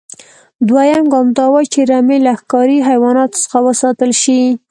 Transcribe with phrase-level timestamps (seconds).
[0.67, 4.41] دویم ګام دا و چې رمې له ښکاري حیواناتو څخه وساتل شي.